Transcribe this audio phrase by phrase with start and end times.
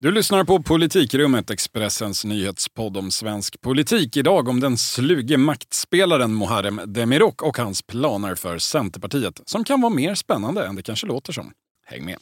[0.00, 4.16] Du lyssnar på Politikrummet, Expressens nyhetspodd om svensk politik.
[4.16, 9.94] Idag om den sluge maktspelaren Muharrem Demirok och hans planer för Centerpartiet som kan vara
[9.94, 11.52] mer spännande än det kanske låter som.
[11.86, 12.16] Häng med!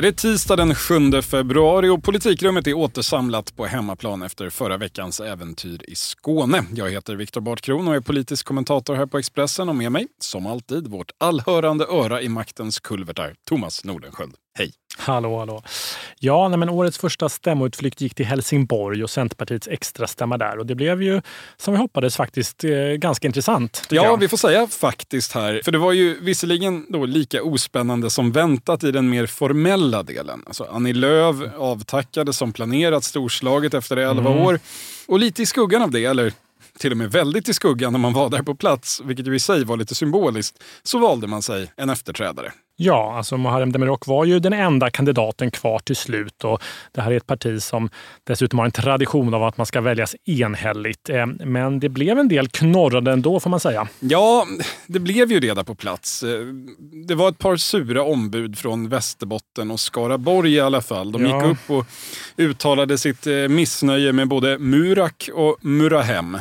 [0.00, 5.20] Det är tisdag den 7 februari och politikrummet är återsamlat på hemmaplan efter förra veckans
[5.20, 6.64] äventyr i Skåne.
[6.74, 10.46] Jag heter Viktor Bartkron och är politisk kommentator här på Expressen och med mig, som
[10.46, 14.34] alltid, vårt allhörande öra i maktens kulvertar, Thomas Nordenskjöld.
[14.58, 14.72] Hej!
[15.06, 15.62] Hallå, hallå.
[16.18, 20.58] Ja, nej, men årets första stämmoutflykt gick till Helsingborg och Centerpartiets extra stämma där.
[20.58, 21.22] Och det blev ju,
[21.56, 23.86] som vi hoppades, faktiskt eh, ganska intressant.
[23.90, 24.20] Ja, jag.
[24.20, 25.60] vi får säga faktiskt här.
[25.64, 30.42] För det var ju visserligen då lika ospännande som väntat i den mer formella delen.
[30.46, 34.42] Alltså, Annie Lööf avtackade som planerat storslaget efter 11 mm.
[34.42, 34.60] år.
[35.06, 36.32] Och lite i skuggan av det, eller
[36.78, 39.40] till och med väldigt i skuggan när man var där på plats, vilket ju i
[39.40, 42.52] sig var lite symboliskt, så valde man sig en efterträdare.
[42.82, 47.12] Ja, alltså Muharrem Demirok var ju den enda kandidaten kvar till slut och det här
[47.12, 47.90] är ett parti som
[48.24, 51.08] dessutom har en tradition av att man ska väljas enhälligt.
[51.08, 53.88] Eh, men det blev en del knorrande ändå får man säga.
[53.98, 54.46] Ja,
[54.86, 56.22] det blev ju där på plats.
[56.22, 56.40] Eh,
[57.06, 61.12] det var ett par sura ombud från Västerbotten och Skaraborg i alla fall.
[61.12, 61.36] De ja.
[61.36, 61.86] gick upp och
[62.36, 66.38] uttalade sitt eh, missnöje med både Murak och Murahem.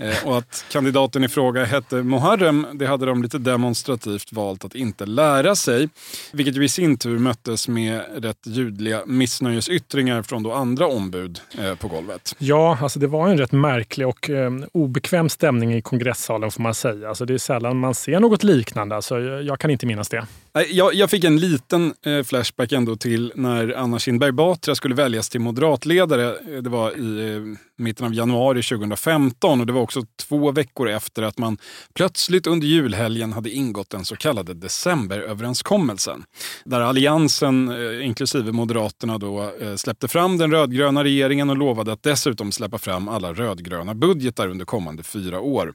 [0.00, 4.74] Eh, och att kandidaten i fråga hette Muharrem, det hade de lite demonstrativt valt att
[4.74, 5.88] inte lära sig.
[6.32, 11.74] Vilket ju i sin tur möttes med rätt ljudliga missnöjesyttringar från då andra ombud eh,
[11.74, 12.34] på golvet.
[12.38, 16.74] Ja, alltså det var en rätt märklig och eh, obekväm stämning i kongressalen får man
[16.74, 17.08] säga.
[17.08, 18.96] Alltså det är sällan man ser något liknande.
[18.96, 20.26] Alltså jag kan inte minnas det.
[20.54, 25.28] Jag, jag fick en liten eh, flashback ändå till när Anna Kinberg Batra skulle väljas
[25.28, 26.60] till moderatledare.
[26.60, 31.22] Det var i eh, mitten av januari 2015 och det var också två veckor efter
[31.22, 31.58] att man
[31.94, 36.24] plötsligt under julhelgen hade ingått den så kallade decemberöverenskommelsen.
[36.64, 42.02] Där Alliansen, eh, inklusive Moderaterna, då, eh, släppte fram den rödgröna regeringen och lovade att
[42.02, 45.74] dessutom släppa fram alla rödgröna budgetar under kommande fyra år.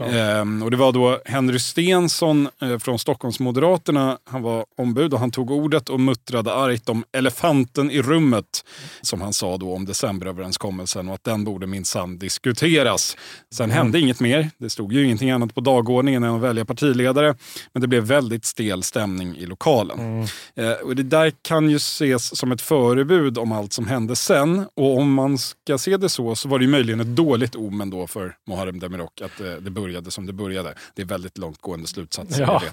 [0.00, 5.30] Ehm, och det var då Henry Stensson eh, från Stockholmsmoderaterna, han var ombud och han
[5.30, 8.64] tog ordet och muttrade argt om elefanten i rummet,
[9.00, 13.16] som han sa då om decemberöverenskommelsen och att den borde minsann diskuteras.
[13.54, 13.76] Sen mm.
[13.76, 14.50] hände inget mer.
[14.58, 17.34] Det stod ju ingenting annat på dagordningen än att välja partiledare.
[17.72, 19.98] Men det blev väldigt stel stämning i lokalen.
[19.98, 20.26] Mm.
[20.54, 24.66] Eh, och det där kan ju ses som ett förebud om allt som hände sen.
[24.74, 27.90] Och om man ska se det så, så var det ju möjligen ett dåligt omen
[27.90, 30.74] då för Muharrem Demirok att eh, det började som det började.
[30.94, 32.62] Det är väldigt långtgående slutsatser, ja,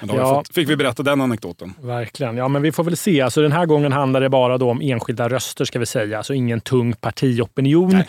[0.00, 1.74] Men då ja, fått, fick vi berätta den anekdoten.
[1.80, 2.36] Verkligen.
[2.36, 3.20] Ja, men vi får väl se.
[3.20, 6.18] Alltså, den här gången handlar det bara då om enskilda röster, ska vi säga.
[6.18, 7.90] Alltså ingen tung partiopinion.
[7.92, 8.08] Nej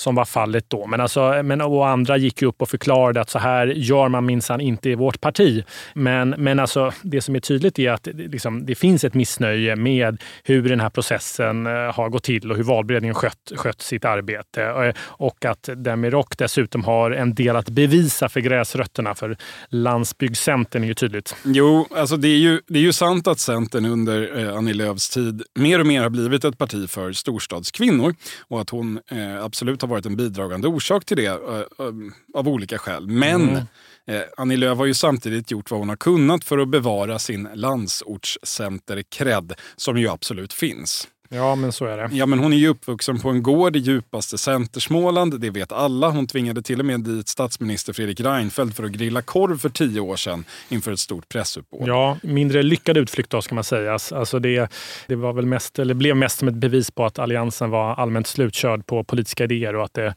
[0.00, 0.86] som var fallet då.
[0.86, 4.60] Men, alltså, men och andra gick upp och förklarade att så här gör man minsann
[4.60, 5.64] inte i vårt parti.
[5.94, 10.22] Men, men alltså, det som är tydligt är att liksom, det finns ett missnöje med
[10.44, 14.62] hur den här processen eh, har gått till och hur valberedningen skött, skött sitt arbete.
[14.62, 19.14] Eh, och att Demirok dessutom har en del att bevisa för gräsrötterna.
[19.14, 19.36] För
[19.68, 21.36] landsbygdscentern är ju tydligt.
[21.44, 25.10] Jo, alltså det är ju, det är ju sant att Centern under eh, Annie Lööfs
[25.10, 28.14] tid mer och mer har blivit ett parti för storstadskvinnor
[28.48, 32.48] och att hon eh, absolut har varit en bidragande orsak till det uh, uh, av
[32.48, 33.06] olika skäl.
[33.06, 33.66] Men mm.
[34.06, 37.48] Eh, Annie Lööf har ju samtidigt gjort vad hon har kunnat för att bevara sin
[37.54, 41.08] landsortscenter-cred, som ju absolut finns.
[41.34, 42.08] Ja, men så är det.
[42.12, 45.40] Ja, men hon är ju uppvuxen på en gård i djupaste Centersmåland.
[45.40, 46.08] Det vet alla.
[46.08, 50.00] Hon tvingade till och med dit statsminister Fredrik Reinfeldt för att grilla korv för tio
[50.00, 51.88] år sedan inför ett stort pressuppbåd.
[51.88, 53.92] Ja, mindre lyckad utflykt då ska man säga.
[53.92, 54.72] Alltså det,
[55.06, 58.26] det var väl mest, eller blev mest som ett bevis på att Alliansen var allmänt
[58.26, 60.14] slutkörd på politiska idéer och att det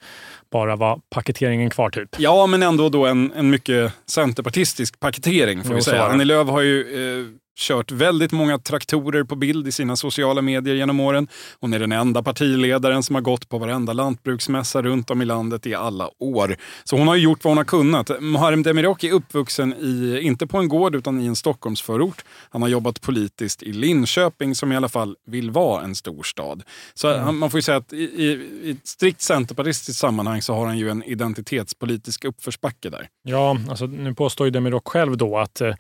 [0.52, 2.10] bara var paketeringen kvar typ.
[2.18, 6.04] Ja, men ändå då en, en mycket centerpartistisk paketering får vi säga.
[6.04, 10.76] Annie Lööf har ju eh, kört väldigt många traktorer på bild i sina sociala medier
[10.76, 11.28] genom åren.
[11.60, 15.68] Hon är den enda partiledaren som har gått på varenda lantbruksmässa runt om i landet
[15.68, 16.56] i alla år.
[16.84, 18.22] Så hon har gjort vad hon har kunnat.
[18.22, 22.24] Muharrem Demirok är uppvuxen, i, inte på en gård utan i en Stockholmsförort.
[22.50, 26.64] Han har jobbat politiskt i Linköping som i alla fall vill vara en stor stad.
[26.94, 27.40] Så mm.
[27.40, 28.26] man får ju säga att i, i,
[28.64, 33.08] i ett strikt centerpartistiskt sammanhang så har han ju en identitetspolitisk uppförsbacke där.
[33.24, 35.74] Ja, alltså, nu påstår ju Demirok själv då att, eh,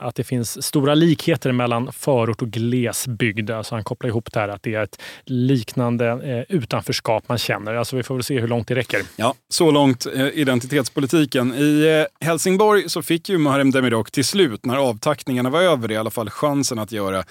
[0.00, 3.50] att det finns stora likheter mellan förort och glesbygd.
[3.50, 7.74] Alltså han kopplar ihop det här att det är ett liknande eh, utanförskap man känner.
[7.74, 9.00] Alltså vi får väl se hur långt det räcker.
[9.16, 11.54] Ja, så långt eh, identitetspolitiken.
[11.54, 15.96] I eh, Helsingborg så fick ju Muharrem Demirok till slut, när avtackningarna var över, i
[15.96, 17.24] alla fall chansen att göra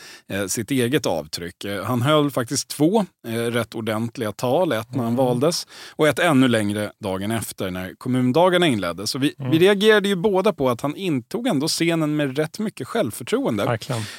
[0.47, 1.65] sitt eget avtryck.
[1.85, 5.25] Han höll faktiskt två rätt ordentliga tal, ett när han mm.
[5.25, 9.11] valdes och ett ännu längre dagen efter när kommundagarna inleddes.
[9.11, 9.51] Så vi, mm.
[9.51, 13.64] vi reagerade ju båda på att han intog ändå scenen med rätt mycket självförtroende.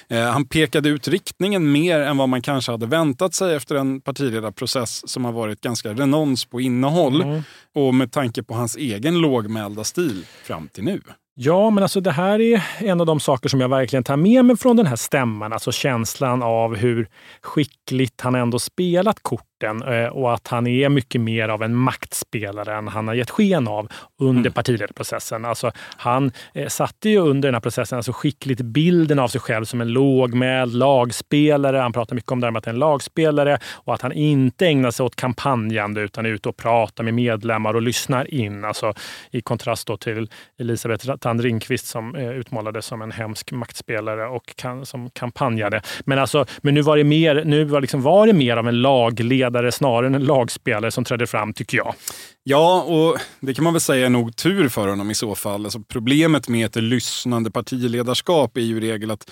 [0.09, 4.01] Eh, han pekade ut riktningen mer än vad man kanske hade väntat sig efter en
[4.01, 7.43] partiledarprocess som har varit ganska renons på innehåll mm.
[7.75, 11.01] och med tanke på hans egen lågmälda stil fram till nu.
[11.39, 14.45] Ja, men alltså det här är en av de saker som jag verkligen tar med
[14.45, 15.53] mig från den här stämman.
[15.53, 17.09] Alltså känslan av hur
[17.43, 22.75] skickligt han ändå spelat korten eh, och att han är mycket mer av en maktspelare
[22.75, 23.89] än han har gett sken av
[24.21, 24.53] under mm.
[24.53, 25.45] partiledarprocessen.
[25.45, 29.65] Alltså, han eh, satte ju under den här processen alltså skickligt bilden av sig själv
[29.65, 31.77] som en lågmäld lagspelare.
[31.77, 34.13] Han pratar mycket om det här med att han är en lagspelare och att han
[34.13, 38.65] inte ägnar sig åt kampanjande utan är ute och pratar med medlemmar och lyssnar in.
[38.65, 38.95] Alltså,
[39.31, 44.87] I kontrast till Elisabeth Tand Ringqvist som eh, utmålades som en hemsk maktspelare och kan,
[44.87, 45.83] som kampanjade.
[46.05, 48.83] Men, alltså, men nu var det mer, nu var, liksom, var det mer av en
[48.83, 51.95] lagledare snarare än en lagspelare som trädde fram, tycker jag.
[52.43, 55.65] Ja, och det kan man väl säga är nog tur för honom i så fall.
[55.65, 59.31] Alltså, problemet med ett lyssnande partiledarskap är ju i regel att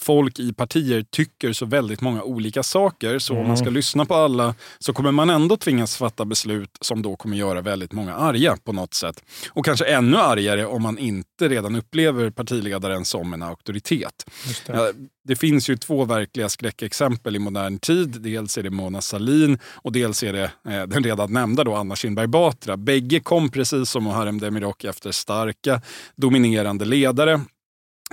[0.00, 3.18] folk i partier tycker så väldigt många olika saker.
[3.18, 3.42] Så mm.
[3.42, 3.74] om man ska mm.
[3.74, 7.92] lyssna på alla så kommer man ändå tvingas fatta beslut som då kommer göra väldigt
[7.92, 9.24] många arga på något sätt.
[9.50, 14.30] Och kanske ännu argare om man inte redan upplever partiledaren som en auktoritet.
[14.66, 14.92] Det.
[15.24, 15.36] det.
[15.36, 18.08] finns ju två verkliga skräckexempel i modern tid.
[18.08, 21.96] Dels är det Mona Salin och dels är det eh, den redan nämnda då Anna
[21.96, 22.76] Kinberg Batra.
[22.76, 25.82] Bägge kom precis som Muharrem Demirok efter starka,
[26.16, 27.40] dominerande ledare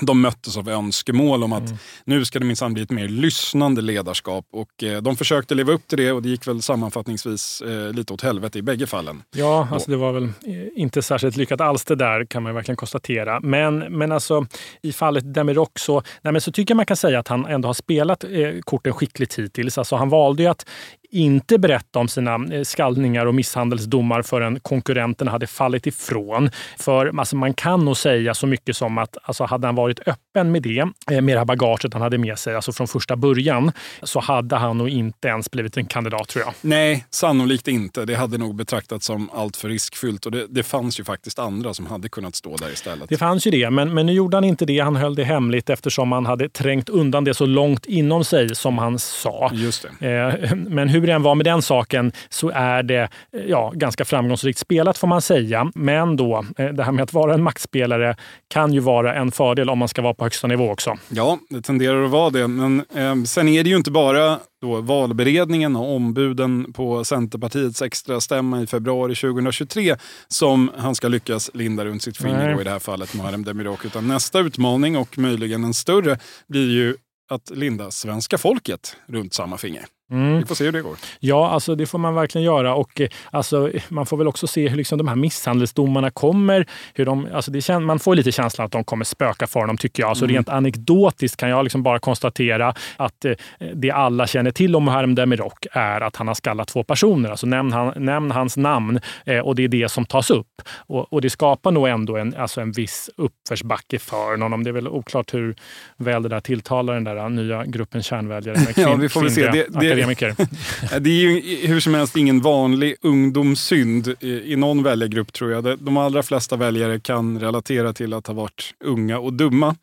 [0.02, 1.78] de möttes av önskemål om att mm.
[2.06, 4.46] nu ska det minsann bli ett mer lyssnande ledarskap.
[4.52, 8.14] Och eh, de försökte leva upp till det och det gick väl sammanfattningsvis eh, lite
[8.14, 9.24] åt helvete i bägge fallen.
[9.36, 10.32] Ja, alltså det var väl eh,
[10.76, 13.40] inte särskilt lyckat alls det där kan man verkligen konstatera.
[13.40, 14.46] Men, men alltså
[14.82, 17.70] i fallet Demirok så, nej, men så tycker jag man kan säga att han ändå
[17.70, 18.30] har spelat eh,
[18.62, 19.78] korten skickligt hittills.
[19.78, 20.66] Alltså han valde ju att
[21.14, 26.50] inte berätta om sina eh, skallningar och misshandelsdomar förrän konkurrenterna hade fallit ifrån.
[26.80, 30.23] För alltså, man kan nog säga så mycket som att alltså, hade han varit öppen
[30.36, 33.72] med det, eh, med det här bagaget han hade med sig, alltså från första början,
[34.04, 36.54] så hade han nog inte ens blivit en kandidat tror jag.
[36.62, 38.06] Nej, sannolikt inte.
[38.06, 41.86] Det hade nog betraktats som alltför riskfyllt och det, det fanns ju faktiskt andra som
[41.86, 43.10] hade kunnat stå där istället.
[43.10, 44.80] Det fanns ju det, men, men nu gjorde han inte det.
[44.80, 48.78] Han höll det hemligt eftersom han hade trängt undan det så långt inom sig som
[48.78, 49.50] han sa.
[49.54, 50.08] Just det.
[50.08, 53.10] Eh, men hur det än var med den saken så är det
[53.48, 55.72] ja, ganska framgångsrikt spelat får man säga.
[55.76, 58.16] Men då, eh, det här med att vara en maktspelare
[58.50, 60.98] kan ju vara en fördel om man ska vara på högsta nivå också.
[61.10, 62.48] Ja, det tenderar att vara det.
[62.48, 68.22] Men eh, sen är det ju inte bara då valberedningen och ombuden på Centerpartiets extra
[68.22, 69.96] stämma i februari 2023
[70.28, 73.86] som han ska lyckas linda runt sitt finger, i det här fallet Muharrem Demirok.
[73.86, 76.96] Utan nästa utmaning och möjligen en större blir ju
[77.30, 79.86] att linda svenska folket runt samma finger.
[80.14, 80.38] Mm.
[80.38, 80.96] Vi får se hur det går.
[81.20, 82.76] Ja, alltså det får man verkligen göra.
[82.76, 86.66] Och eh, alltså, man får väl också se hur liksom de här misshandelsdomarna kommer.
[86.94, 90.04] Hur de, alltså det, man får lite känslan att de kommer spöka för honom, tycker
[90.04, 90.10] jag.
[90.10, 90.36] Alltså mm.
[90.36, 93.34] Rent anekdotiskt kan jag liksom bara konstatera att eh,
[93.74, 97.30] det alla känner till om Muharrem Demirok är att han har skallat två personer.
[97.30, 100.62] Alltså nämn, han, nämn hans namn eh, och det är det som tas upp.
[100.78, 104.64] Och, och, det skapar nog ändå en, alltså en viss uppförsbacke för honom.
[104.64, 105.56] Det är väl oklart hur
[105.98, 109.32] väl det där tilltalar den där nya gruppen kärnväljare med kvin, ja, vi får väl
[109.32, 109.48] se.
[109.48, 111.00] Det, det, akademiker.
[111.00, 115.80] det är ju hur som helst ingen vanlig ungdomssynd i någon väljargrupp tror jag.
[115.80, 119.76] De allra flesta väljare kan relatera till att ha varit unga och dumma.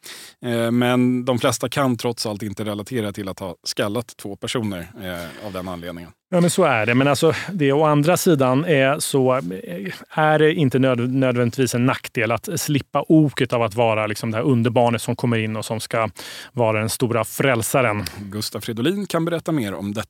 [0.44, 4.90] Eh, men de flesta kan trots allt inte relatera till att ha skallat två personer
[5.02, 6.11] eh, av den anledningen.
[6.33, 6.94] Ja, men så är det.
[6.94, 11.87] Men alltså, det å andra sidan är, så eh, är det inte nöd, nödvändigtvis en
[11.87, 15.64] nackdel att slippa oket av att vara liksom det här underbarnet som kommer in och
[15.64, 16.09] som ska
[16.52, 18.04] vara den stora frälsaren.
[18.18, 20.10] Gustaf Fridolin kan berätta mer om detta.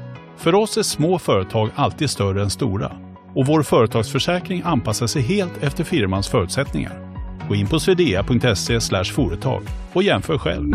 [0.41, 2.91] För oss är små företag alltid större än stora
[3.35, 6.93] och vår företagsförsäkring anpassar sig helt efter firmans förutsättningar.
[7.47, 10.71] Gå in på swedea.se företag och jämför själv.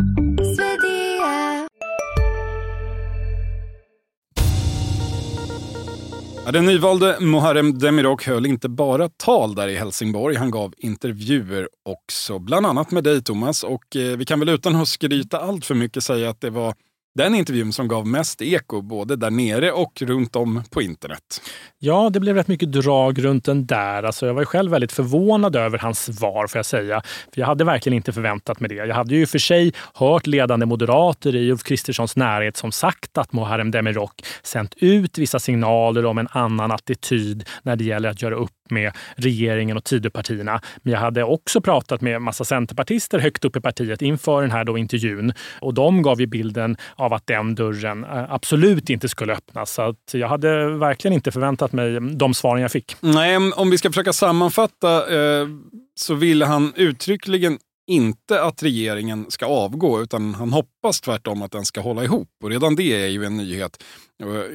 [6.53, 10.37] Den nyvalde Muharrem Demirok höll inte bara tal där i Helsingborg.
[10.37, 13.65] Han gav intervjuer också, bland annat med dig Thomas.
[13.65, 16.75] Och eh, vi kan väl utan att skryta allt för mycket säga att det var
[17.17, 21.43] den intervjun som gav mest eko både där nere och runt om på internet.
[21.79, 24.03] Ja, det blev rätt mycket drag runt den där.
[24.03, 27.03] Alltså, jag var själv väldigt förvånad över hans svar, får jag säga.
[27.35, 28.75] För jag hade verkligen inte förväntat mig det.
[28.75, 33.33] Jag hade ju för sig hört ledande moderater i Ulf Kristerssons närhet som sagt att
[33.33, 38.35] Muharrem Demirok sänt ut vissa signaler om en annan attityd när det gäller att göra
[38.35, 40.61] upp med regeringen och Tidöpartierna.
[40.83, 44.65] Men jag hade också pratat med massa centerpartister högt upp i partiet inför den här
[44.65, 49.33] då intervjun och de gav ju bilden av att den dörren eh, absolut inte skulle
[49.33, 49.73] öppnas.
[49.73, 52.97] Så att jag hade verkligen inte förväntat mig de svaren jag fick.
[53.01, 55.47] Nej, om vi ska försöka sammanfatta eh,
[55.95, 61.65] så ville han uttryckligen inte att regeringen ska avgå utan han hoppas tvärtom att den
[61.65, 62.29] ska hålla ihop.
[62.43, 63.83] Och redan det är ju en nyhet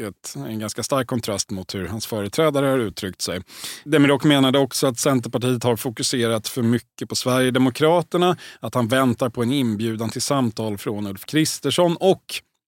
[0.07, 3.41] ett, en ganska stark kontrast mot hur hans företrädare har uttryckt sig.
[3.83, 9.43] Demirok menade också att Centerpartiet har fokuserat för mycket på Sverigedemokraterna, att han väntar på
[9.43, 12.23] en inbjudan till samtal från Ulf Kristersson och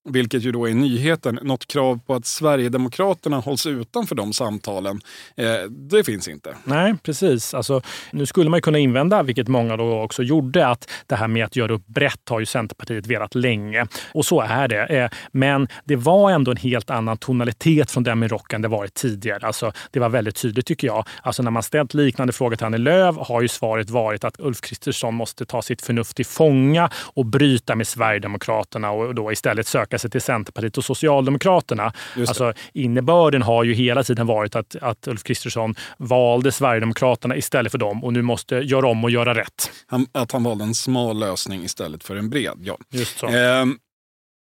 [0.09, 5.01] vilket ju då är nyheten, något krav på att Sverigedemokraterna hålls utanför de samtalen,
[5.37, 6.55] eh, det finns inte.
[6.63, 7.53] Nej, precis.
[7.53, 7.81] Alltså,
[8.11, 11.55] nu skulle man kunna invända, vilket många då också gjorde, att det här med att
[11.55, 13.87] göra upp brett har ju Centerpartiet velat länge.
[14.13, 14.85] Och så är det.
[14.85, 18.93] Eh, men det var ändå en helt annan tonalitet från den med än det varit
[18.93, 19.47] tidigare.
[19.47, 21.07] Alltså, det var väldigt tydligt tycker jag.
[21.21, 24.61] Alltså, när man ställt liknande frågor till Annie Lööf har ju svaret varit att Ulf
[24.61, 29.92] Kristersson måste ta sitt förnuft till fånga och bryta med Sverigedemokraterna och då istället söka
[29.93, 31.93] söka sig till Centerpartiet och Socialdemokraterna.
[32.17, 37.79] Alltså, innebörden har ju hela tiden varit att, att Ulf Kristersson valde Sverigedemokraterna istället för
[37.79, 39.71] dem och nu måste göra om och göra rätt.
[39.87, 42.57] Han, att han valde en smal lösning istället för en bred.
[42.61, 42.77] Ja.
[42.91, 43.27] Just så.
[43.27, 43.65] Eh,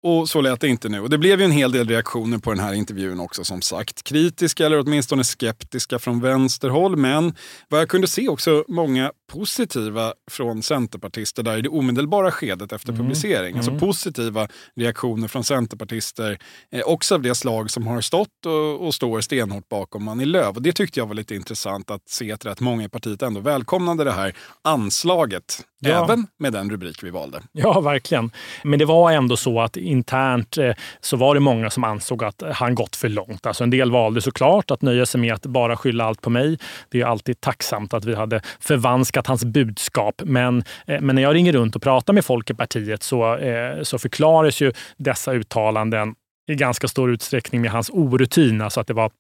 [0.04, 1.00] och så lät det inte nu.
[1.00, 4.02] Och det blev ju en hel del reaktioner på den här intervjun också som sagt.
[4.02, 6.96] Kritiska eller åtminstone skeptiska från vänsterhåll.
[6.96, 7.34] Men
[7.68, 12.88] vad jag kunde se också många positiva från centerpartister där i det omedelbara skedet efter
[12.88, 13.00] mm.
[13.00, 13.56] publicering.
[13.56, 13.80] Alltså mm.
[13.80, 16.38] Positiva reaktioner från centerpartister.
[16.72, 20.56] Eh, också av det slag som har stått och, och står stenhårt bakom Annie Lööf.
[20.56, 23.40] Och det tyckte jag var lite intressant att se att rätt många i partiet ändå
[23.40, 25.64] välkomnade det här anslaget.
[25.78, 26.04] Ja.
[26.04, 27.42] Även med den rubrik vi valde.
[27.52, 28.30] Ja, verkligen.
[28.62, 32.42] Men det var ändå så att internt eh, så var det många som ansåg att
[32.52, 33.46] han gått för långt.
[33.46, 36.58] Alltså en del valde såklart att nöja sig med att bara skylla allt på mig.
[36.90, 40.22] Det är alltid tacksamt att vi hade förvanskat hans budskap.
[40.24, 43.82] Men, eh, men när jag ringer runt och pratar med folk i partiet så, eh,
[43.82, 46.14] så förklaras ju dessa uttalanden
[46.48, 48.60] i ganska stor utsträckning med hans orutin.
[48.60, 49.10] Alltså att det var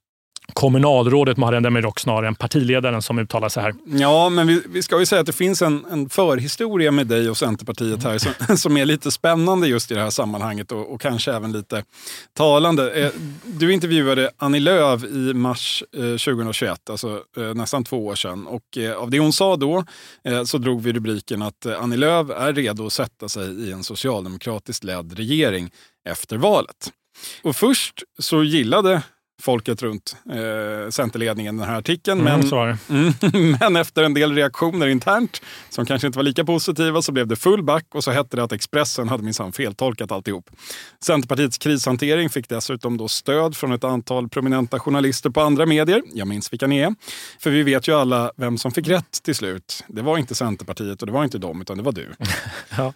[0.52, 3.74] kommunalrådet Muharrem Demirok snarare än partiledaren som uttalar sig här.
[3.84, 7.30] Ja, men vi, vi, ska ju säga att det finns en, en förhistoria med dig
[7.30, 11.00] och Centerpartiet här som, som är lite spännande just i det här sammanhanget och, och
[11.00, 11.84] kanske även lite
[12.36, 12.92] talande.
[12.92, 13.10] Eh,
[13.44, 18.46] du intervjuade Annie Lööf i mars eh, 2021, alltså eh, nästan två år sedan.
[18.46, 19.84] Och av det hon sa då
[20.46, 24.84] så drog vi rubriken att Annie Lööf är redo att sätta sig i en socialdemokratiskt
[24.84, 25.70] ledd regering
[26.08, 26.92] efter valet.
[27.42, 29.02] Och först så gillade
[29.44, 32.20] folket runt eh, Centerledningen den här artikeln.
[32.20, 32.40] Mm,
[32.88, 37.12] men, mm, men efter en del reaktioner internt som kanske inte var lika positiva så
[37.12, 40.50] blev det full back och så hette det att Expressen hade minsann feltolkat alltihop.
[41.04, 46.02] Centerpartiets krishantering fick dessutom då stöd från ett antal prominenta journalister på andra medier.
[46.14, 46.94] Jag minns vilka ni är.
[47.38, 49.84] För vi vet ju alla vem som fick rätt till slut.
[49.88, 52.08] Det var inte Centerpartiet och det var inte dem, utan det var du.
[52.76, 52.92] ja.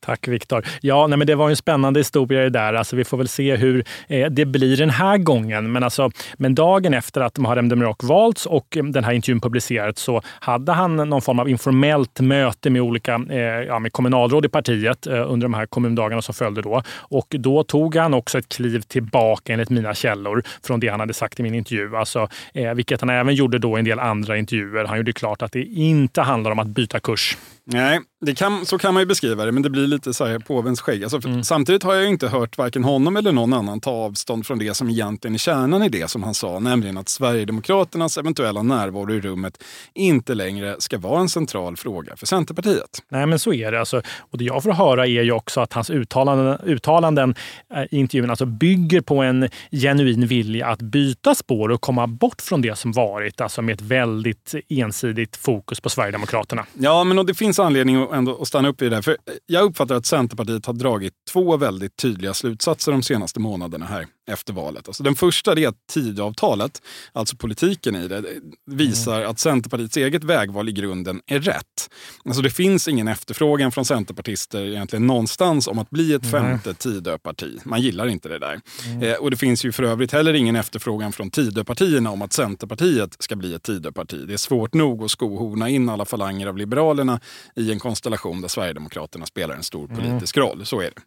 [0.00, 0.66] Tack Viktor.
[0.80, 2.74] Ja, nej, men det var en spännande historia det där.
[2.74, 5.72] Alltså, vi får väl se hur eh, det blir den här gången gången.
[5.72, 10.22] Men, alltså, men dagen efter att Muharrem Demirok valts och den här intervjun publicerats så
[10.40, 15.06] hade han någon form av informellt möte med olika eh, ja, med kommunalråd i partiet
[15.06, 16.82] eh, under de här kommundagarna som följde då.
[17.10, 21.14] Och då tog han också ett kliv tillbaka enligt mina källor från det han hade
[21.14, 21.96] sagt i min intervju.
[21.96, 24.84] Alltså, eh, vilket han även gjorde då i en del andra intervjuer.
[24.84, 27.36] Han gjorde klart att det inte handlar om att byta kurs.
[27.66, 30.38] Nej, det kan, så kan man ju beskriva det, men det blir lite så här
[30.38, 31.02] påvens skägg.
[31.02, 31.44] Alltså, mm.
[31.44, 34.90] Samtidigt har jag inte hört varken honom eller någon annan ta avstånd från det som
[34.90, 39.62] egentligen är kärnan i det som han sa, nämligen att Sverigedemokraternas eventuella närvaro i rummet
[39.94, 43.02] inte längre ska vara en central fråga för Centerpartiet.
[43.08, 43.80] Nej, men så är det.
[43.80, 47.34] Alltså, och det jag får höra är ju också att hans uttalanden, uttalanden
[47.74, 52.42] eh, i intervjun alltså bygger på en genuin vilja att byta spår och komma bort
[52.42, 56.66] från det som varit, alltså med ett väldigt ensidigt fokus på Sverigedemokraterna.
[56.74, 59.02] Ja, men och det finns anledning att ändå att stanna upp i det där.
[59.02, 59.16] För
[59.46, 64.52] jag uppfattar att Centerpartiet har dragit två väldigt tydliga slutsatser de senaste månaderna här efter
[64.52, 64.88] valet.
[64.88, 68.24] Alltså den första är att Tidöavtalet, alltså politiken i det,
[68.70, 69.30] visar mm.
[69.30, 71.90] att Centerpartiets eget vägval i grunden är rätt.
[72.24, 76.74] Alltså det finns ingen efterfrågan från centerpartister egentligen någonstans om att bli ett femte mm.
[76.74, 77.58] Tidöparti.
[77.64, 78.60] Man gillar inte det där.
[78.86, 79.02] Mm.
[79.02, 83.16] Eh, och det finns ju för övrigt heller ingen efterfrågan från Tidöpartierna om att Centerpartiet
[83.18, 84.24] ska bli ett Tidöparti.
[84.26, 87.20] Det är svårt nog att skohorna in alla falanger av Liberalerna
[87.56, 89.96] i en konstellation där Sverigedemokraterna spelar en stor mm.
[89.96, 90.66] politisk roll.
[90.66, 91.02] Så är det.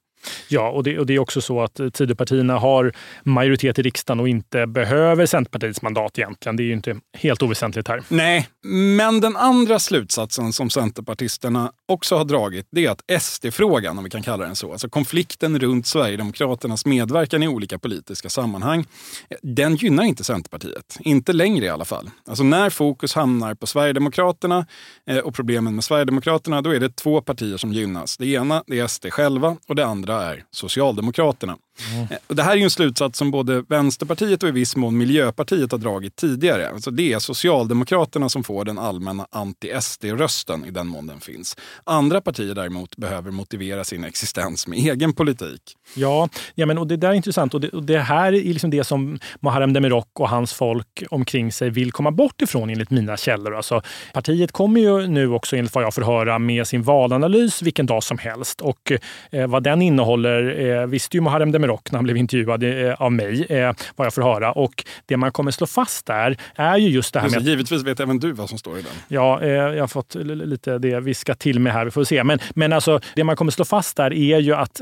[0.47, 2.93] Ja, och det, och det är också så att eh, Tidöpartierna har
[3.23, 6.55] majoritet i riksdagen och inte behöver Centerpartiets mandat egentligen.
[6.55, 8.03] Det är ju inte helt oväsentligt här.
[8.07, 14.03] Nej, men den andra slutsatsen som centerpartisterna också har dragit, det är att SD-frågan, om
[14.03, 18.85] vi kan kalla den så, alltså konflikten runt Sverigedemokraternas medverkan i olika politiska sammanhang,
[19.41, 20.97] den gynnar inte Centerpartiet.
[20.99, 22.09] Inte längre i alla fall.
[22.25, 24.65] Alltså när fokus hamnar på Sverigedemokraterna
[25.09, 28.17] eh, och problemen med Sverigedemokraterna, då är det två partier som gynnas.
[28.17, 31.57] Det ena det är SD själva och det andra är Socialdemokraterna.
[31.93, 32.07] Mm.
[32.27, 36.15] Det här är en slutsats som både Vänsterpartiet och i viss mån Miljöpartiet har dragit
[36.15, 36.69] tidigare.
[36.69, 41.57] Alltså det är Socialdemokraterna som får den allmänna anti-SD-rösten i den mån den finns.
[41.83, 45.61] Andra partier däremot behöver motivera sin existens med egen politik.
[45.93, 47.53] Ja, ja men, och det där är intressant.
[47.53, 51.51] Och det, och det här är liksom det som Muharrem Demirok och hans folk omkring
[51.51, 53.55] sig vill komma bort ifrån enligt mina källor.
[53.55, 53.81] Alltså,
[54.13, 58.03] partiet kommer ju nu också enligt vad jag får höra med sin valanalys vilken dag
[58.03, 58.61] som helst.
[58.61, 58.91] Och
[59.31, 62.93] eh, vad den innehåller eh, visste ju Muharrem Demirok Rock när han blev intervjuad eh,
[62.93, 64.51] av mig, eh, vad jag får höra.
[64.51, 67.41] Och det man kommer slå fast där är ju just det här med...
[67.41, 68.91] Givetvis vet även du vad som står i den.
[69.07, 71.85] Ja, eh, jag har fått lite det viskat till mig här.
[71.85, 72.23] Vi får se.
[72.23, 74.81] Men, men alltså, det man kommer slå fast där är ju att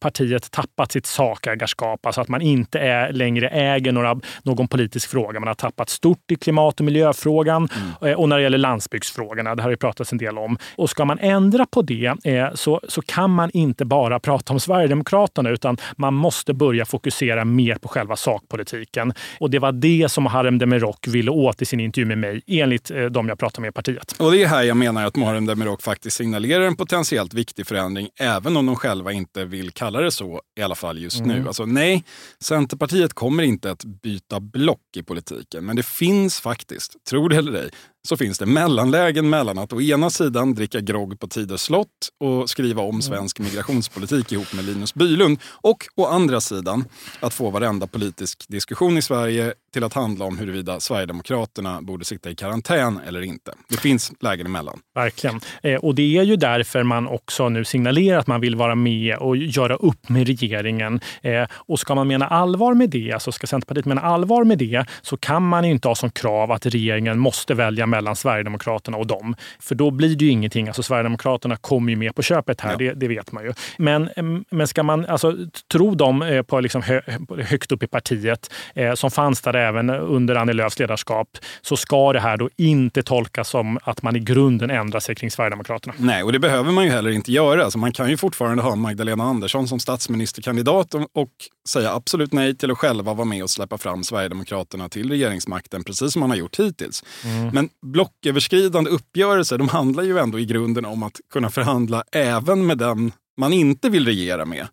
[0.00, 2.06] partiet tappat sitt sakägarskap.
[2.06, 5.40] Alltså att man inte är, längre äger några, någon politisk fråga.
[5.40, 7.68] Man har tappat stort i klimat och miljöfrågan
[8.02, 8.18] mm.
[8.18, 9.54] och när det gäller landsbygdsfrågorna.
[9.54, 10.58] Det har det pratats en del om.
[10.76, 12.14] Och ska man ändra på det
[12.54, 17.44] så, så kan man inte bara prata om Sverigedemokraterna utan man man måste börja fokusera
[17.44, 19.12] mer på själva sakpolitiken.
[19.40, 22.90] Och det var det som Harem Demirok ville åt i sin intervju med mig, enligt
[22.90, 24.14] eh, de jag pratade med i partiet.
[24.18, 28.08] Och det är här jag menar att Muharrem Demirok faktiskt signalerar en potentiellt viktig förändring,
[28.20, 31.36] även om de själva inte vill kalla det så, i alla fall just mm.
[31.36, 31.46] nu.
[31.46, 32.04] Alltså nej,
[32.42, 37.62] Centerpartiet kommer inte att byta block i politiken, men det finns faktiskt, tro det eller
[37.62, 37.70] ej,
[38.08, 41.88] så finns det mellanlägen mellan att å ena sidan dricka grogg på Tidö slott
[42.20, 46.84] och skriva om svensk migrationspolitik ihop med Linus Bylund och å andra sidan
[47.20, 52.30] att få varenda politisk diskussion i Sverige till att handla om huruvida Sverigedemokraterna borde sitta
[52.30, 53.52] i karantän eller inte.
[53.68, 54.78] Det finns lägen emellan.
[54.94, 55.40] Verkligen.
[55.62, 59.16] Eh, och det är ju därför man också nu signalerar att man vill vara med
[59.16, 61.00] och göra upp med regeringen.
[61.22, 64.86] Eh, och ska man mena allvar med det, alltså ska Centerpartiet mena allvar med det,
[65.02, 69.36] så kan man inte ha som krav att regeringen måste välja mellan Sverigedemokraterna och dem.
[69.60, 70.66] För då blir det ju ingenting.
[70.68, 72.76] Alltså Sverigedemokraterna kommer ju med på köpet här, ja.
[72.78, 73.52] det, det, vet man ju.
[73.78, 74.10] Men,
[74.50, 75.36] men ska man alltså,
[75.72, 77.00] tro dem eh, på liksom hö,
[77.38, 81.28] högt upp i partiet, eh, som fanns där även under Annie Lööfs ledarskap,
[81.62, 85.30] så ska det här då inte tolkas som att man i grunden ändrar sig kring
[85.30, 85.94] Sverigedemokraterna.
[85.98, 87.64] Nej, och det behöver man ju heller inte göra.
[87.64, 91.30] Alltså man kan ju fortfarande ha Magdalena Andersson som statsministerkandidat och, och
[91.68, 96.12] säga absolut nej till att själva vara med och släppa fram Sverigedemokraterna till regeringsmakten, precis
[96.12, 97.04] som man har gjort hittills.
[97.24, 97.48] Mm.
[97.54, 102.78] Men blocköverskridande uppgörelser de handlar ju ändå i grunden om att kunna förhandla även med
[102.78, 104.66] den man inte vill regera med.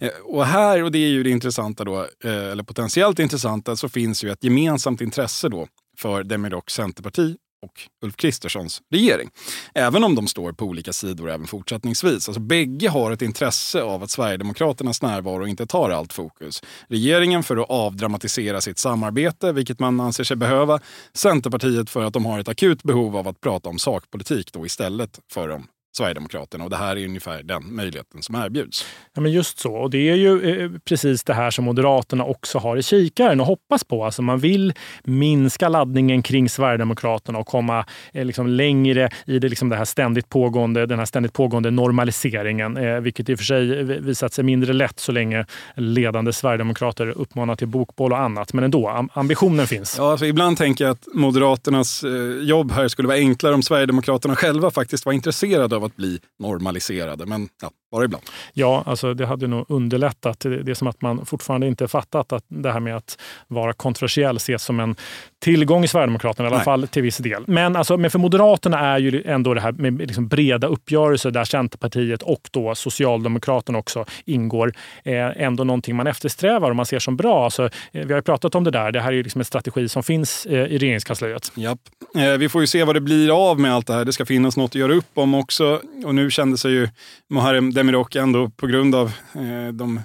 [0.00, 3.88] Eh, och här, och det är ju det intressanta då, eh, eller potentiellt intressanta, så
[3.88, 5.66] finns ju ett gemensamt intresse då
[5.98, 9.30] för Demiroks Centerparti och Ulf Kristerssons regering.
[9.74, 12.28] Även om de står på olika sidor även fortsättningsvis.
[12.28, 16.62] Alltså, bägge har ett intresse av att Sverigedemokraternas närvaro inte tar allt fokus.
[16.88, 20.80] Regeringen för att avdramatisera sitt samarbete, vilket man anser sig behöva.
[21.14, 25.20] Centerpartiet för att de har ett akut behov av att prata om sakpolitik då istället
[25.32, 28.86] för om Sverigedemokraterna och det här är ungefär den möjligheten som erbjuds.
[29.14, 29.74] Ja, men just så.
[29.74, 33.46] Och det är ju eh, precis det här som Moderaterna också har i kikaren och
[33.46, 34.04] hoppas på.
[34.04, 34.72] Alltså man vill
[35.04, 40.28] minska laddningen kring Sverigedemokraterna och komma eh, liksom längre i det, liksom det här ständigt
[40.28, 44.72] pågående, den här ständigt pågående normaliseringen, eh, vilket i och för sig visat sig mindre
[44.72, 48.52] lätt så länge ledande sverigedemokrater uppmanar till bokboll och annat.
[48.52, 49.94] Men ändå, ambitionen finns.
[49.98, 52.04] Ja, alltså ibland tänker jag att Moderaternas
[52.40, 57.26] jobb här skulle vara enklare om Sverigedemokraterna själva faktiskt var intresserade av att bli normaliserade.
[57.26, 58.24] Men ja, bara ibland.
[58.52, 60.40] Ja, alltså det hade nog underlättat.
[60.40, 64.36] Det är som att man fortfarande inte fattat att det här med att vara kontroversiell
[64.36, 64.96] ses som en
[65.38, 66.64] tillgång i Sverigedemokraterna, i alla Nej.
[66.64, 67.44] fall till viss del.
[67.46, 71.44] Men, alltså, men för Moderaterna är ju ändå det här med liksom breda uppgörelser där
[71.44, 74.72] Centerpartiet och då Socialdemokraterna också ingår,
[75.04, 77.44] eh, ändå någonting man eftersträvar och man ser som bra.
[77.44, 78.92] Alltså, eh, vi har ju pratat om det där.
[78.92, 81.52] Det här är liksom en strategi som finns eh, i regeringskansliet.
[81.54, 81.80] Japp.
[82.16, 84.04] Eh, vi får ju se vad det blir av med allt det här.
[84.04, 86.88] Det ska finnas något att göra upp om också så, och nu kände sig ju
[87.28, 90.02] Muharrem Demirok ändå på grund av eh, de eh,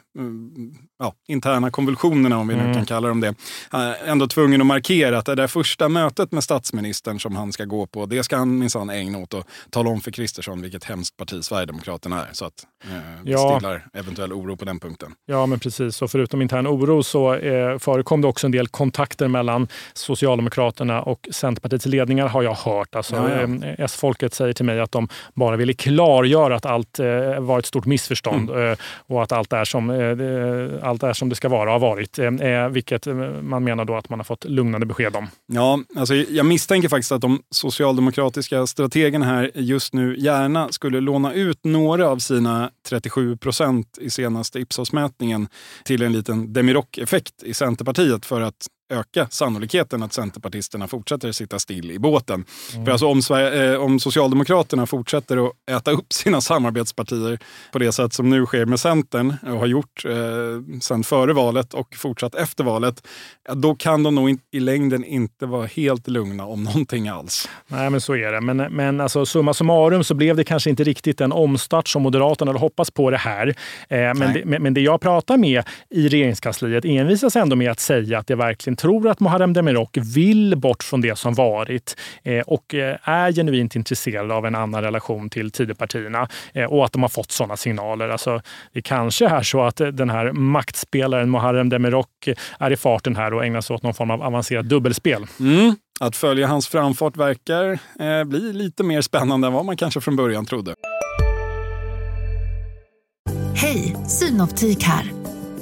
[1.00, 2.74] ja, interna konvulsionerna, om vi nu Mm.
[2.74, 3.28] kan kalla dem det,
[3.74, 7.66] eh, ändå tvungen att markera att det där första mötet med statsministern som han ska
[7.66, 11.18] gå på, det ska han minsann ägna åt att tala om för Kristersson vilket hemskt
[11.18, 12.30] parti Sverigedemokraterna är.
[12.34, 12.54] Så att
[12.84, 13.56] eh, Ja.
[13.60, 15.12] stillar eventuell oro på den punkten.
[15.26, 16.02] Ja, men precis.
[16.02, 21.28] Och förutom intern oro så eh, förekom det också en del kontakter mellan Socialdemokraterna och
[21.32, 22.96] Centerpartiets ledningar har jag hört.
[22.96, 23.68] Alltså, Ja, ja.
[23.68, 27.66] eh, S-folket säger till mig att de bara ville klargöra att allt eh, var ett
[27.66, 28.72] stort missförstånd Mm.
[28.72, 28.78] eh,
[29.08, 29.90] och att allt är, som,
[30.84, 32.20] allt är som det ska vara och har varit.
[32.20, 35.28] Eh, eh vilket eh, man menar då att man har fått lugnande besked om.
[35.48, 41.34] Ja, alltså jag misstänker faktiskt att de socialdemokratiska strategerna här just nu gärna skulle låna
[41.34, 45.48] ut några av sina 37 procent i senaste Ipsos-mätningen
[45.86, 51.92] till en liten Demirok-effekt i Centerpartiet för att öka sannolikheten att centerpartisterna fortsätter sitta still
[51.92, 52.46] i båten.
[52.86, 57.40] För alltså om, Sverige, eh, om Socialdemokraterna fortsätter att äta upp sina samarbetspartier
[57.72, 61.74] på det sätt som nu sker med Centern och har gjort eh, sedan före valet
[61.74, 63.08] och fortsatt efter valet,
[63.54, 67.50] då kan de nog in, i längden inte vara helt lugna om någonting alls.
[67.68, 68.42] Nej, men så är det.
[68.42, 72.50] Men, men alltså, summa summarum så blev det kanske inte riktigt den omstart som Moderaterna
[72.50, 73.48] hade hoppats på det här.
[73.48, 77.80] Eh, men, det, men, men det jag pratar med i regeringskansliet envisas ändå med att
[77.80, 82.40] säga att jag verkligen tror att Muharrem Demirok vill bort från det som varit eh,
[82.40, 87.02] och eh, är genuint intresserad av en annan relation till Tidöpartierna eh, och att de
[87.02, 88.10] har fått sådana signaler.
[88.10, 88.42] Alltså,
[88.74, 93.46] det kanske är så att den här maktspelaren Muharrem Demirok är i farten här och
[93.46, 95.26] ägnar sig åt någon form av avancerat dubbelspel.
[95.40, 95.76] Mm.
[96.00, 100.16] Att följa hans framfart verkar eh, bli lite mer spännande än vad man kanske från
[100.16, 100.76] början trodde.
[103.56, 105.33] Hej, Synoptik här.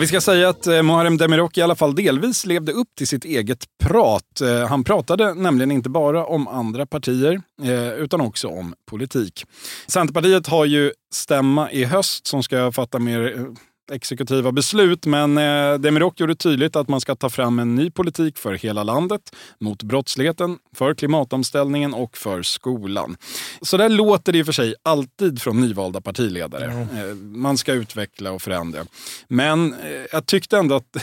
[0.00, 3.24] vi ska säga att eh, Muharrem Demirok i alla fall delvis levde upp till sitt
[3.24, 4.40] eget prat.
[4.40, 9.44] Eh, han pratade nämligen inte bara om andra partier, eh, utan också om politik.
[9.86, 13.46] Centerpartiet har ju stämma i höst som ska fatta mer
[13.92, 18.38] exekutiva beslut, men eh, Demirok gjorde tydligt att man ska ta fram en ny politik
[18.38, 23.16] för hela landet, mot brottsligheten, för klimatomställningen och för skolan.
[23.62, 26.64] Så där låter det i och för sig alltid från nyvalda partiledare.
[26.64, 28.86] Eh, Man ska utveckla och förändra.
[29.28, 29.78] Men eh,
[30.12, 30.96] jag tyckte ändå att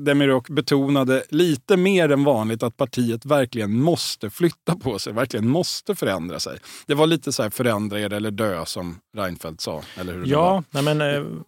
[0.00, 5.94] Demirok betonade lite mer än vanligt att partiet verkligen måste flytta på sig, verkligen måste
[5.94, 6.58] förändra sig.
[6.86, 9.82] Det var lite så här förändra er eller dö som Reinfeldt sa.
[9.96, 10.26] Eller hur.
[10.26, 10.98] Ja, nej men,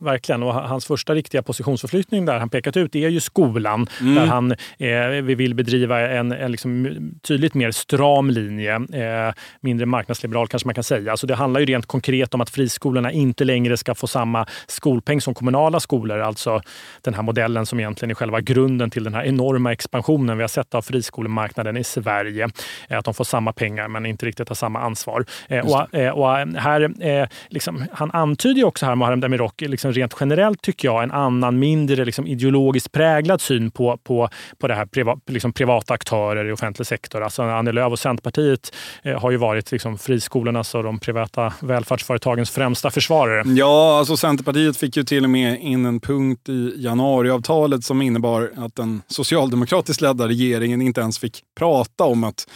[0.01, 0.43] verkligen.
[0.43, 3.87] Och hans första riktiga positionsförflyttning där han pekat ut är ju skolan.
[4.01, 4.15] Mm.
[4.15, 8.75] Där han eh, vi vill bedriva en, en liksom tydligt mer stram linje.
[8.75, 11.11] Eh, mindre marknadsliberal kanske man kan säga.
[11.11, 15.21] Alltså det handlar ju rent konkret om att friskolorna inte längre ska få samma skolpeng
[15.21, 16.19] som kommunala skolor.
[16.19, 16.61] Alltså
[17.03, 20.49] den här modellen som egentligen är själva grunden till den här enorma expansionen vi har
[20.49, 22.49] sett av friskolemarknaden i Sverige.
[22.89, 25.25] Eh, Att de får samma pengar men inte riktigt har samma ansvar.
[25.49, 29.93] Eh, Och, eh, och här, eh, liksom, han antyder ju också här, Muharrem Demirok, liksom
[29.93, 34.29] rent generellt tycker jag, en annan, mindre liksom, ideologiskt präglad syn på, på,
[34.59, 37.23] på det här priva, liksom, privata aktörer i offentlig sektor.
[37.23, 42.51] Alltså Annie Lööf och Centerpartiet eh, har ju varit liksom, friskolornas och de privata välfärdsföretagens
[42.51, 43.43] främsta försvarare.
[43.47, 48.51] Ja, alltså Centerpartiet fick ju till och med in en punkt i januariavtalet som innebar
[48.57, 52.47] att den socialdemokratiskt ledda regeringen inte ens fick prata om att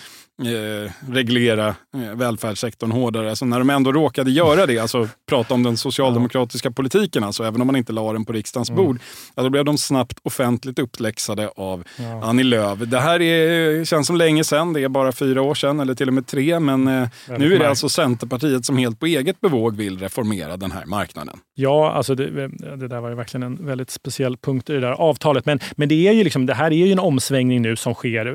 [0.44, 3.30] eh, reglera eh, välfärdssektorn hårdare.
[3.30, 7.60] Alltså när de ändå råkade göra det, alltså prata om den socialdemokratiska politiken, alltså även
[7.60, 8.98] om man inte la den på riksdagens bord,
[9.34, 11.84] ja, då blev de snabbt offentligt uppläxade av
[12.22, 12.78] Annie Lööf.
[12.78, 16.08] Det här är, känns som länge sedan, det är bara fyra år sedan eller till
[16.08, 19.76] och med tre, men eh, nu är det alltså Centerpartiet som helt på eget bevåg
[19.76, 21.38] vill reformera den här marknaden.
[21.54, 24.92] Ja, alltså det, det där var ju verkligen en väldigt speciell punkt i det där
[24.92, 25.46] avtalet.
[25.46, 28.26] Men, men det, är ju liksom, det här är ju en omsvängning nu som sker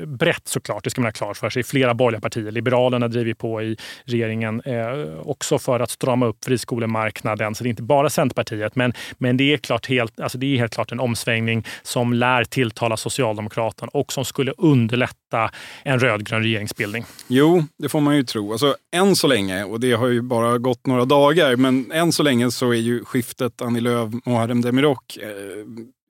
[0.00, 0.84] eh, brett såklart.
[0.84, 1.62] Det ska man ha klart för sig.
[1.62, 2.50] Flera borgerliga partier.
[2.50, 7.54] Liberalerna driver på i regeringen eh, också för att strama upp friskolemarknaden.
[7.54, 8.76] Så det är inte bara Centerpartiet.
[8.76, 12.44] Men, men det, är klart helt, alltså det är helt klart en omsvängning som lär
[12.44, 15.50] tilltala Socialdemokraterna och som skulle underlätta
[15.82, 17.04] en rödgrön regeringsbildning.
[17.28, 18.52] Jo, det får man ju tro.
[18.52, 22.22] Alltså, än så länge, och det har ju bara gått några dagar, men än så
[22.22, 25.28] länge så är ju skiftet Annie Lööf Muharrem Demirok eh,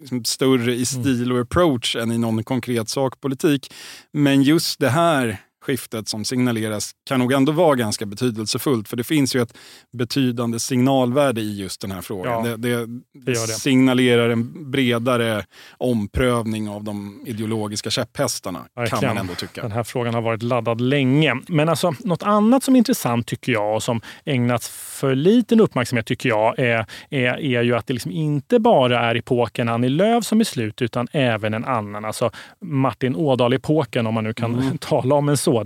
[0.00, 3.74] liksom större i stil och approach än i någon konkret sakpolitik.
[4.12, 8.88] Men just det här skiftet som signaleras kan nog ändå vara ganska betydelsefullt.
[8.88, 9.56] För det finns ju ett
[9.92, 12.44] betydande signalvärde i just den här frågan.
[12.46, 15.44] Ja, det, det, det signalerar en bredare
[15.78, 19.00] omprövning av de ideologiska käpphästarna, Verkligen.
[19.00, 19.62] kan man ändå tycka.
[19.62, 21.36] Den här frågan har varit laddad länge.
[21.48, 26.06] Men alltså, något annat som är intressant tycker jag och som ägnats för liten uppmärksamhet
[26.06, 30.24] tycker jag är, är, är ju att det liksom inte bara är epoken Annie Lööf
[30.24, 32.04] som är slut utan även en annan.
[32.04, 34.78] Alltså Martin Ådahl-epoken om man nu kan mm.
[34.80, 35.57] tala om en sådan.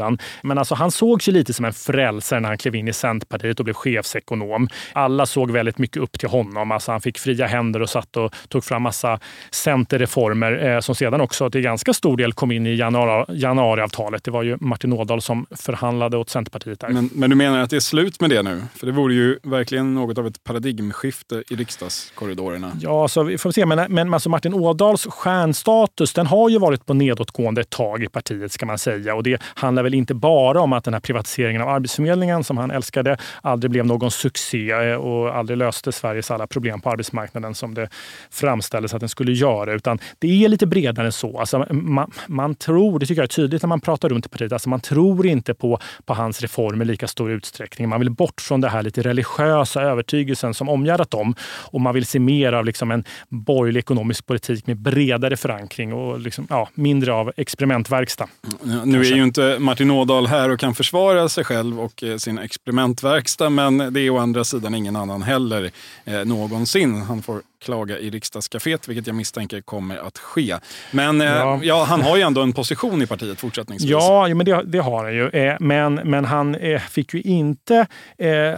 [0.42, 3.58] Men alltså han sågs ju lite som en frälsare när han klev in i Centerpartiet
[3.58, 4.68] och blev chefsekonom.
[4.92, 6.72] Alla såg väldigt mycket upp till honom.
[6.72, 9.18] Alltså han fick fria händer och satt och tog fram massa
[9.50, 14.24] centerreformer eh, som sedan också till ganska stor del kom in i januari, januariavtalet.
[14.24, 16.80] Det var ju Martin Ådahl som förhandlade åt Centerpartiet.
[16.80, 16.88] Där.
[16.88, 18.62] Men, men du menar att det är slut med det nu?
[18.74, 22.72] För det vore ju verkligen något av ett paradigmskifte i riksdagskorridorerna.
[22.80, 23.66] Ja, så vi får se.
[23.66, 28.08] Men, men alltså Martin Ådahls stjärnstatus den har ju varit på nedåtgående ett tag i
[28.08, 29.14] partiet ska man säga.
[29.14, 32.70] Och det handlar väl inte bara om att den här privatiseringen av Arbetsförmedlingen som han
[32.70, 37.74] älskade aldrig blev någon succé eh, och aldrig löste Sveriges alla problem på arbetsmarknaden som
[37.74, 37.88] det
[38.30, 39.72] framställdes att den skulle göra.
[39.72, 41.38] Utan det är lite bredare än så.
[41.38, 44.52] Alltså man, man tror, det tycker jag är tydligt när man pratar runt i partiet,
[44.52, 47.88] alltså man tror inte på, på hans reformer i lika stor utsträckning.
[47.88, 52.06] Man vill bort från det här lite religiösa övertygelsen som omgärdat dem och man vill
[52.06, 57.12] se mer av liksom en borgerlig ekonomisk politik med bredare förankring och liksom, ja, mindre
[57.12, 58.28] av experimentverkstad.
[58.62, 62.16] Ja, nu är ju inte Martin Ådahl här och kan försvara sig själv och eh,
[62.16, 65.70] sin experimentverkstad men det är å andra sidan ingen annan heller
[66.04, 67.02] eh, någonsin.
[67.02, 70.56] Han får klaga i riksdagscaféet, vilket jag misstänker kommer att ske.
[70.90, 71.60] Men eh, ja.
[71.62, 71.84] ja.
[71.84, 73.90] han har ju ändå en position i partiet fortsättningsvis.
[73.90, 75.28] Ja, men det, det har han ju.
[75.28, 77.86] Eh, men, men han eh, fick ju inte,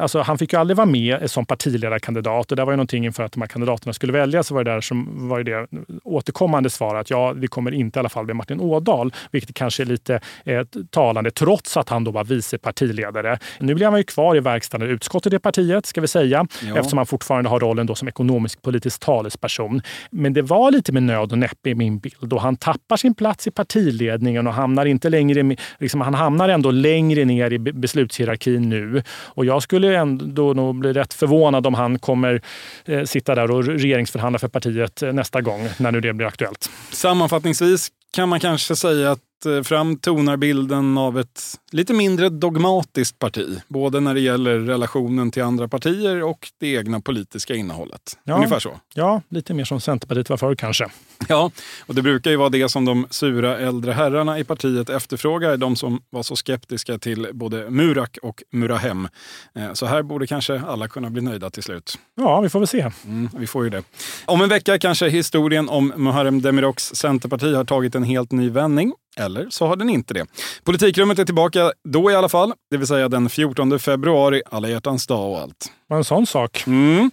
[0.00, 2.50] alltså han fick ju aldrig vara med som partiledarkandidat.
[2.50, 4.70] Och det var ju någonting inför att de här kandidaterna skulle väljas, så var det
[4.70, 5.66] där som var det
[6.04, 9.82] återkommande svar att ja, det kommer inte i alla fall bli Martin Ådahl, vilket kanske
[9.82, 10.60] är lite eh,
[10.94, 13.38] talande, trots att han då var vice partiledare.
[13.58, 16.76] Nu blir han ju kvar i verkställande utskottet i partiet, ska vi säga, ja.
[16.76, 19.82] eftersom han fortfarande har rollen då som ekonomisk politisk talesperson.
[20.10, 23.14] Men det var lite med nöd och näppe i min bild och han tappar sin
[23.14, 28.68] plats i partiledningen och hamnar inte längre, liksom, han hamnar ändå längre ner i beslutshierarkin
[28.68, 29.02] nu.
[29.08, 32.40] Och jag skulle ändå nog bli rätt förvånad om han kommer
[32.84, 36.70] eh, sitta där och regeringsförhandla för partiet eh, nästa gång, när nu det blir aktuellt.
[36.90, 39.20] Sammanfattningsvis kan man kanske säga att
[39.64, 43.60] fram tonar bilden av ett lite mindre dogmatiskt parti.
[43.68, 48.18] Både när det gäller relationen till andra partier och det egna politiska innehållet.
[48.24, 48.80] Ja, Ungefär så.
[48.94, 50.86] Ja, lite mer som Centerpartiet var förr kanske.
[51.28, 51.50] Ja,
[51.86, 55.56] och det brukar ju vara det som de sura äldre herrarna i partiet efterfrågar.
[55.56, 59.08] De som var så skeptiska till både Murak och Murahem.
[59.54, 61.98] Eh, så här borde kanske alla kunna bli nöjda till slut.
[62.14, 62.90] Ja, vi får väl se.
[63.04, 63.82] Mm, vi får ju det.
[64.24, 68.92] Om en vecka kanske historien om Muharrem Demiroks Centerparti har tagit en helt ny vändning.
[69.16, 70.26] Eller så har den inte det.
[70.64, 75.06] Politikrummet är tillbaka då i alla fall, det vill säga den 14 februari, alla hjärtans
[75.06, 75.72] dag och allt.
[75.88, 76.64] Vad en sån sak.
[76.66, 77.10] Mm.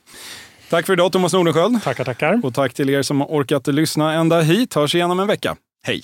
[0.69, 1.83] Tack för idag Thomas Nordenskjöld.
[1.83, 2.41] Tackar, tackar.
[2.43, 4.73] Och tack till er som har orkat lyssna ända hit.
[4.73, 5.55] Hörs igen om en vecka.
[5.83, 6.03] Hej!